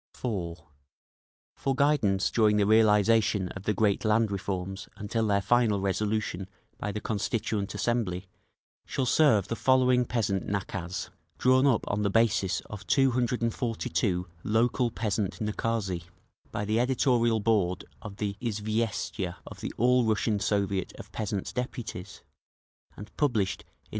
[0.15, 0.55] (4.)
[1.55, 6.91] For guidance during the realisation of the great land reforms until their final resolution by
[6.91, 8.25] the Constituent Assembly,
[8.87, 10.57] shall serve the following peasant nakaz (See App.
[10.57, 10.89] V, Sect.
[10.89, 16.05] 3) (instructions), drawn up on the basis of 242 local peasant nakazi
[16.51, 22.23] by the editorial board of the "Izviestia of the All Russian Soviet of Peasants' Deputies,"
[22.97, 23.89] and published in No.